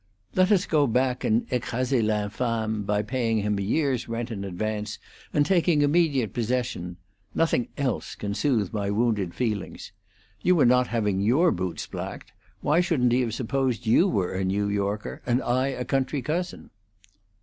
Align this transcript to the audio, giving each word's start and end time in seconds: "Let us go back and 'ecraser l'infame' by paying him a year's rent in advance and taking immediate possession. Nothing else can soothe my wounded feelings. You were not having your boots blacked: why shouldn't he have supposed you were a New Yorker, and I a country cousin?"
"Let 0.33 0.51
us 0.51 0.65
go 0.65 0.87
back 0.87 1.23
and 1.23 1.45
'ecraser 1.53 2.01
l'infame' 2.01 2.85
by 2.87 3.03
paying 3.03 3.37
him 3.43 3.59
a 3.59 3.61
year's 3.61 4.09
rent 4.09 4.31
in 4.31 4.43
advance 4.43 4.97
and 5.31 5.45
taking 5.45 5.83
immediate 5.83 6.33
possession. 6.33 6.97
Nothing 7.35 7.67
else 7.77 8.15
can 8.15 8.33
soothe 8.33 8.73
my 8.73 8.89
wounded 8.89 9.35
feelings. 9.35 9.91
You 10.41 10.55
were 10.55 10.65
not 10.65 10.87
having 10.87 11.21
your 11.21 11.51
boots 11.51 11.85
blacked: 11.85 12.31
why 12.61 12.79
shouldn't 12.81 13.11
he 13.11 13.21
have 13.21 13.35
supposed 13.35 13.85
you 13.85 14.07
were 14.07 14.33
a 14.33 14.43
New 14.43 14.67
Yorker, 14.67 15.21
and 15.23 15.39
I 15.43 15.67
a 15.67 15.85
country 15.85 16.23
cousin?" 16.23 16.71